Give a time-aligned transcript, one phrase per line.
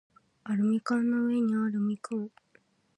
[0.45, 2.31] アルミ缶の上にあるみかん